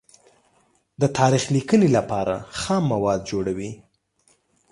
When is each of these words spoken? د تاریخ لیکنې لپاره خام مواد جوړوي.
د 1.01 1.03
تاریخ 1.17 1.43
لیکنې 1.55 1.89
لپاره 1.97 2.35
خام 2.59 2.83
مواد 2.93 3.19
جوړوي. 3.31 3.71